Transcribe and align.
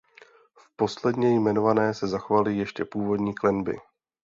V 0.57 0.75
posledně 0.75 1.35
jmenované 1.35 1.93
se 1.93 2.07
zachovaly 2.07 2.57
ještě 2.57 2.85
původní 2.85 3.35
klenby. 3.35 3.77